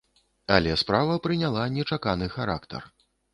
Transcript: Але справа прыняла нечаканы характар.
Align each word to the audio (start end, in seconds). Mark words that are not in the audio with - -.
Але 0.55 0.71
справа 0.81 1.17
прыняла 1.27 1.67
нечаканы 1.77 2.31
характар. 2.39 2.81